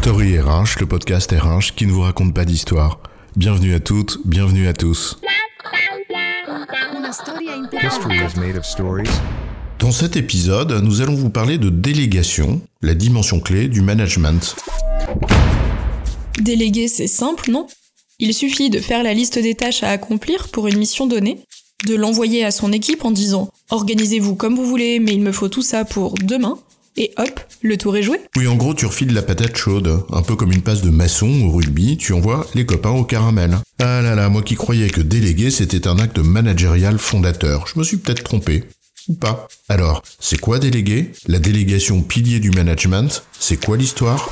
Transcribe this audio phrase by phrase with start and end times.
[0.00, 3.00] Story RH, le podcast RH qui ne vous raconte pas d'histoire.
[3.34, 5.18] Bienvenue à toutes, bienvenue à tous.
[9.80, 14.54] Dans cet épisode, nous allons vous parler de délégation, la dimension clé du management.
[16.40, 17.66] Déléguer, c'est simple, non?
[18.20, 21.40] Il suffit de faire la liste des tâches à accomplir pour une mission donnée,
[21.88, 25.48] de l'envoyer à son équipe en disant Organisez-vous comme vous voulez, mais il me faut
[25.48, 26.56] tout ça pour demain,
[26.98, 28.20] et hop, le tour est joué.
[28.36, 31.42] Oui, en gros, tu refiles la patate chaude, un peu comme une passe de maçon
[31.46, 33.56] au rugby, tu envoies les copains au caramel.
[33.78, 37.84] Ah là là, moi qui croyais que déléguer c'était un acte managérial fondateur, je me
[37.84, 38.64] suis peut-être trompé.
[39.08, 39.48] Ou pas.
[39.70, 44.28] Alors, c'est quoi déléguer La délégation pilier du management, c'est quoi l'histoire?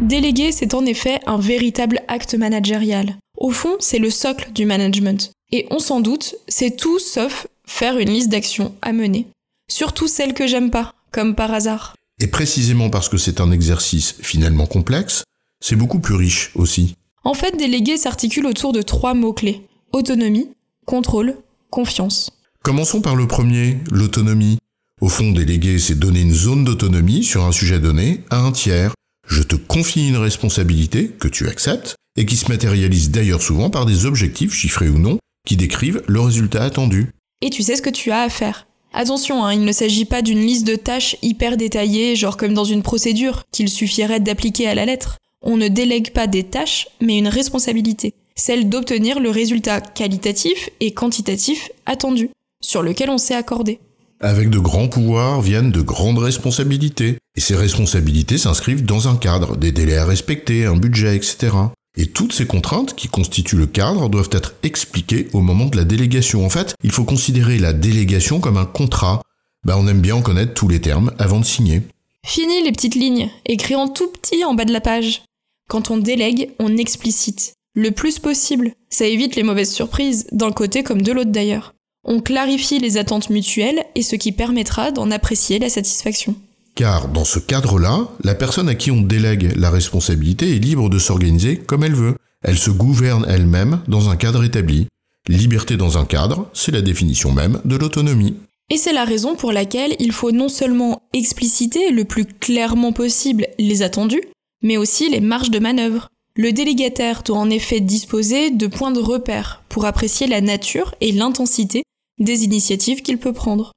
[0.00, 3.16] Déléguer, c'est en effet un véritable acte managérial.
[3.36, 5.32] Au fond, c'est le socle du management.
[5.52, 9.26] Et on s'en doute, c'est tout sauf faire une liste d'actions à mener.
[9.68, 11.94] Surtout celles que j'aime pas, comme par hasard.
[12.20, 15.24] Et précisément parce que c'est un exercice finalement complexe,
[15.60, 16.94] c'est beaucoup plus riche aussi.
[17.24, 19.62] En fait, déléguer s'articule autour de trois mots-clés.
[19.92, 20.48] Autonomie,
[20.84, 21.36] contrôle,
[21.70, 22.30] confiance.
[22.62, 24.58] Commençons par le premier, l'autonomie.
[25.00, 28.92] Au fond, déléguer, c'est donner une zone d'autonomie sur un sujet donné à un tiers.
[29.26, 33.86] Je te confie une responsabilité que tu acceptes et qui se matérialise d'ailleurs souvent par
[33.86, 37.10] des objectifs, chiffrés ou non, qui décrivent le résultat attendu.
[37.42, 38.66] Et tu sais ce que tu as à faire.
[38.92, 42.64] Attention, hein, il ne s'agit pas d'une liste de tâches hyper détaillée, genre comme dans
[42.64, 45.18] une procédure, qu'il suffirait d'appliquer à la lettre.
[45.42, 50.92] On ne délègue pas des tâches, mais une responsabilité, celle d'obtenir le résultat qualitatif et
[50.92, 52.30] quantitatif attendu,
[52.62, 53.80] sur lequel on s'est accordé.
[54.20, 57.18] Avec de grands pouvoirs viennent de grandes responsabilités.
[57.36, 61.52] Et ces responsabilités s'inscrivent dans un cadre, des délais à respecter, un budget, etc.
[61.96, 65.84] Et toutes ces contraintes qui constituent le cadre doivent être expliquées au moment de la
[65.84, 66.44] délégation.
[66.44, 69.22] En fait, il faut considérer la délégation comme un contrat.
[69.64, 71.82] Bah, on aime bien en connaître tous les termes avant de signer.
[72.24, 75.22] Fini les petites lignes, écrit en tout petit en bas de la page.
[75.68, 77.54] Quand on délègue, on explicite.
[77.74, 78.72] Le plus possible.
[78.90, 81.74] Ça évite les mauvaises surprises, d'un côté comme de l'autre d'ailleurs.
[82.04, 86.36] On clarifie les attentes mutuelles et ce qui permettra d'en apprécier la satisfaction.
[86.76, 90.98] Car dans ce cadre-là, la personne à qui on délègue la responsabilité est libre de
[90.98, 92.16] s'organiser comme elle veut.
[92.42, 94.86] Elle se gouverne elle-même dans un cadre établi.
[95.26, 98.36] Liberté dans un cadre, c'est la définition même de l'autonomie.
[98.68, 103.46] Et c'est la raison pour laquelle il faut non seulement expliciter le plus clairement possible
[103.58, 104.22] les attendus,
[104.62, 106.10] mais aussi les marges de manœuvre.
[106.36, 111.12] Le délégataire doit en effet disposer de points de repère pour apprécier la nature et
[111.12, 111.82] l'intensité
[112.18, 113.72] des initiatives qu'il peut prendre.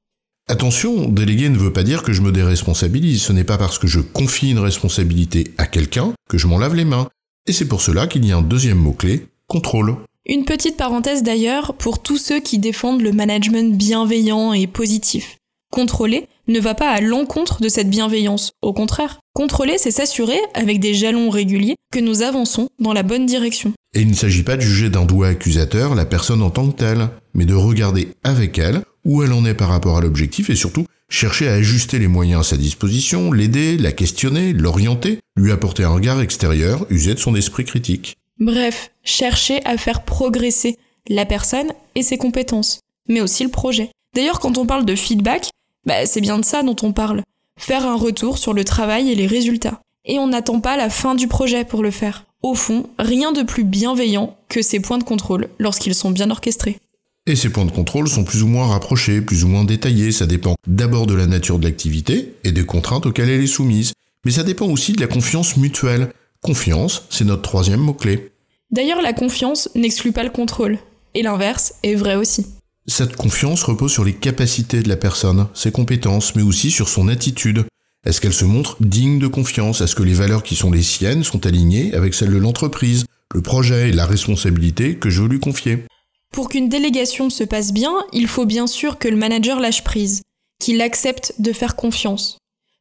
[0.51, 3.85] Attention, déléguer ne veut pas dire que je me déresponsabilise, ce n'est pas parce que
[3.85, 7.07] je confie une responsabilité à quelqu'un que je m'en lave les mains.
[7.45, 9.97] Et c'est pour cela qu'il y a un deuxième mot-clé, contrôle.
[10.25, 15.37] Une petite parenthèse d'ailleurs pour tous ceux qui défendent le management bienveillant et positif.
[15.71, 19.19] Contrôler ne va pas à l'encontre de cette bienveillance, au contraire.
[19.35, 23.73] Contrôler, c'est s'assurer, avec des jalons réguliers, que nous avançons dans la bonne direction.
[23.93, 26.75] Et il ne s'agit pas de juger d'un doigt accusateur la personne en tant que
[26.75, 30.55] telle, mais de regarder avec elle où elle en est par rapport à l'objectif et
[30.55, 35.83] surtout chercher à ajuster les moyens à sa disposition, l'aider, la questionner, l'orienter, lui apporter
[35.83, 38.15] un regard extérieur, user de son esprit critique.
[38.39, 40.77] Bref, chercher à faire progresser
[41.07, 43.89] la personne et ses compétences, mais aussi le projet.
[44.15, 45.49] D'ailleurs, quand on parle de feedback,
[45.87, 47.23] bah, c'est bien de ça dont on parle.
[47.59, 49.81] Faire un retour sur le travail et les résultats.
[50.05, 52.25] Et on n'attend pas la fin du projet pour le faire.
[52.43, 56.77] Au fond, rien de plus bienveillant que ces points de contrôle lorsqu'ils sont bien orchestrés.
[57.25, 60.25] Et ces points de contrôle sont plus ou moins rapprochés, plus ou moins détaillés, ça
[60.25, 63.93] dépend d'abord de la nature de l'activité et des contraintes auxquelles elle est soumise.
[64.25, 66.11] Mais ça dépend aussi de la confiance mutuelle.
[66.41, 68.31] Confiance, c'est notre troisième mot-clé.
[68.71, 70.79] D'ailleurs, la confiance n'exclut pas le contrôle.
[71.13, 72.45] Et l'inverse est vrai aussi.
[72.87, 77.07] Cette confiance repose sur les capacités de la personne, ses compétences, mais aussi sur son
[77.07, 77.65] attitude.
[78.05, 79.81] Est-ce qu'elle se montre digne de confiance?
[79.81, 83.41] Est-ce que les valeurs qui sont les siennes sont alignées avec celles de l'entreprise, le
[83.41, 85.85] projet et la responsabilité que je veux lui confier?
[86.31, 90.21] Pour qu'une délégation se passe bien, il faut bien sûr que le manager lâche prise,
[90.59, 92.37] qu'il accepte de faire confiance.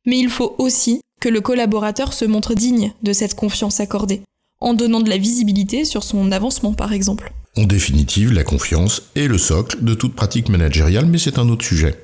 [0.07, 4.23] Mais il faut aussi que le collaborateur se montre digne de cette confiance accordée,
[4.61, 7.33] en donnant de la visibilité sur son avancement par exemple.
[7.57, 11.65] En définitive, la confiance est le socle de toute pratique managériale, mais c'est un autre
[11.65, 11.99] sujet.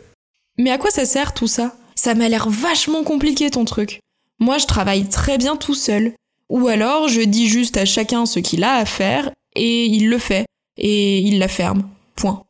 [0.59, 1.77] Mais à quoi ça sert tout ça?
[1.95, 4.01] Ça m'a l'air vachement compliqué ton truc.
[4.41, 6.15] Moi je travaille très bien tout seul.
[6.49, 10.19] Ou alors je dis juste à chacun ce qu'il a à faire, et il le
[10.19, 10.45] fait,
[10.76, 11.88] et il la ferme.
[12.17, 12.44] Point.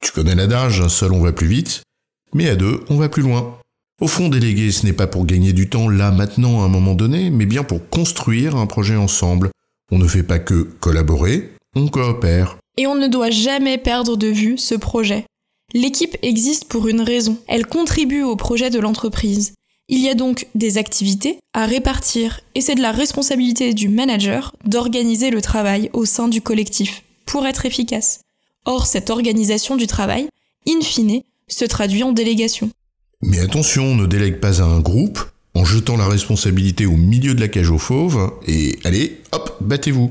[0.00, 1.82] Tu connais l'adage, seul on va plus vite,
[2.34, 3.58] mais à deux on va plus loin.
[4.00, 6.94] Au fond, déléguer, ce n'est pas pour gagner du temps là, maintenant, à un moment
[6.94, 9.50] donné, mais bien pour construire un projet ensemble.
[9.90, 12.58] On ne fait pas que collaborer, on coopère.
[12.76, 15.24] Et on ne doit jamais perdre de vue ce projet.
[15.74, 17.38] L'équipe existe pour une raison.
[17.48, 19.54] Elle contribue au projet de l'entreprise.
[19.88, 24.54] Il y a donc des activités à répartir et c'est de la responsabilité du manager
[24.64, 28.22] d'organiser le travail au sein du collectif pour être efficace.
[28.64, 30.28] Or, cette organisation du travail,
[30.66, 32.70] in fine, se traduit en délégation.
[33.22, 35.20] Mais attention, on ne délègue pas à un groupe
[35.54, 40.10] en jetant la responsabilité au milieu de la cage aux fauves et allez, hop, battez-vous.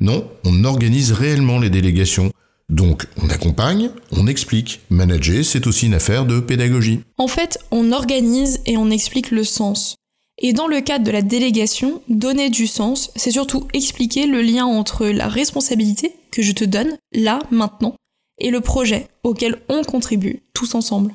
[0.00, 2.32] Non, on organise réellement les délégations.
[2.68, 4.80] Donc on accompagne, on explique.
[4.90, 7.00] Manager, c'est aussi une affaire de pédagogie.
[7.18, 9.96] En fait, on organise et on explique le sens.
[10.38, 14.64] Et dans le cadre de la délégation, donner du sens, c'est surtout expliquer le lien
[14.64, 17.94] entre la responsabilité que je te donne, là, maintenant,
[18.40, 21.12] et le projet auquel on contribue tous ensemble.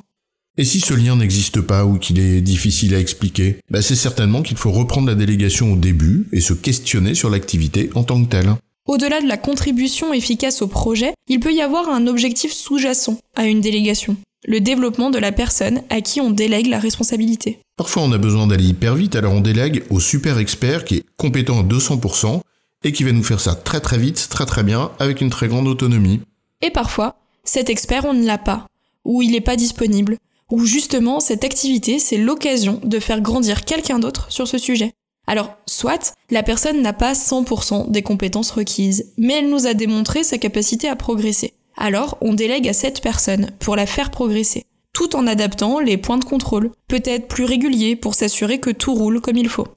[0.60, 4.42] Et si ce lien n'existe pas ou qu'il est difficile à expliquer, bah c'est certainement
[4.42, 8.30] qu'il faut reprendre la délégation au début et se questionner sur l'activité en tant que
[8.30, 8.56] telle.
[8.88, 13.46] Au-delà de la contribution efficace au projet, il peut y avoir un objectif sous-jacent à
[13.46, 14.16] une délégation,
[14.48, 17.60] le développement de la personne à qui on délègue la responsabilité.
[17.76, 21.06] Parfois on a besoin d'aller hyper vite, alors on délègue au super expert qui est
[21.18, 22.40] compétent à 200%
[22.88, 25.50] et qui va nous faire ça très très vite, très très bien, avec une très
[25.50, 26.22] grande autonomie.
[26.62, 28.66] Et parfois, cet expert on ne l'a pas,
[29.04, 30.18] ou il n'est pas disponible,
[30.50, 34.94] ou justement cette activité c'est l'occasion de faire grandir quelqu'un d'autre sur ce sujet.
[35.28, 40.24] Alors, soit la personne n'a pas 100% des compétences requises, mais elle nous a démontré
[40.24, 41.54] sa capacité à progresser.
[41.76, 44.64] Alors, on délègue à cette personne pour la faire progresser,
[44.94, 49.20] tout en adaptant les points de contrôle, peut-être plus réguliers pour s'assurer que tout roule
[49.20, 49.68] comme il faut.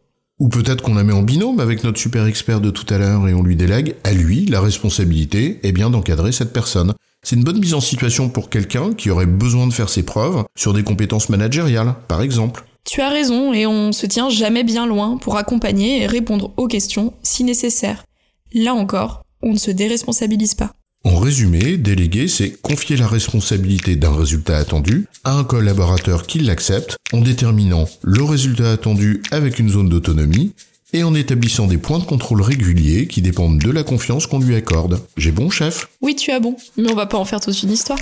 [0.41, 3.29] Ou peut-être qu'on la met en binôme avec notre super expert de tout à l'heure
[3.29, 6.95] et on lui délègue à lui la responsabilité eh bien d'encadrer cette personne.
[7.23, 10.45] C'est une bonne mise en situation pour quelqu'un qui aurait besoin de faire ses preuves
[10.57, 12.65] sur des compétences managériales, par exemple.
[12.85, 16.69] Tu as raison et on se tient jamais bien loin pour accompagner et répondre aux
[16.69, 18.07] questions si nécessaire.
[18.55, 20.73] Là encore, on ne se déresponsabilise pas.
[21.03, 26.97] En résumé, déléguer, c'est confier la responsabilité d'un résultat attendu à un collaborateur qui l'accepte
[27.15, 30.53] en déterminant le résultat attendu avec une zone d'autonomie
[30.93, 34.55] et en établissant des points de contrôle réguliers qui dépendent de la confiance qu'on lui
[34.55, 35.01] accorde.
[35.17, 35.89] J'ai bon, chef?
[36.03, 37.99] Oui, tu as bon, mais on va pas en faire toute une histoire.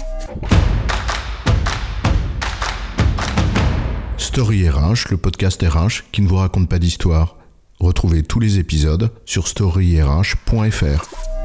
[4.16, 7.36] Story RH, le podcast RH qui ne vous raconte pas d'histoire.
[7.78, 11.37] Retrouvez tous les épisodes sur storyrh.fr.